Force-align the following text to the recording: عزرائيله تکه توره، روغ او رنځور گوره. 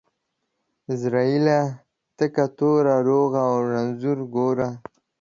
عزرائيله 0.91 1.59
تکه 2.17 2.45
توره، 2.57 2.95
روغ 3.07 3.31
او 3.45 3.53
رنځور 3.71 4.19
گوره. 4.33 4.69